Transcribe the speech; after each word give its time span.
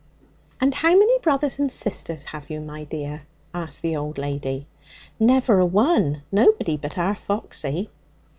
'And 0.59 0.73
how 0.73 0.97
many 0.97 1.19
brothers 1.19 1.59
and 1.59 1.71
sisters 1.71 2.25
have 2.25 2.49
you, 2.49 2.59
my 2.59 2.85
dear?' 2.85 3.21
asked 3.53 3.83
the 3.83 3.95
old 3.97 4.17
lady. 4.17 4.65
'Never 5.19 5.59
a 5.59 5.65
one. 5.67 6.23
Nobody 6.31 6.75
but 6.75 6.97
our 6.97 7.13
Foxy.' 7.13 7.87